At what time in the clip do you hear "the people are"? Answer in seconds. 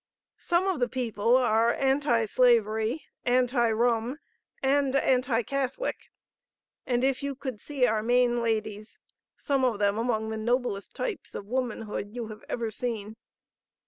0.79-1.73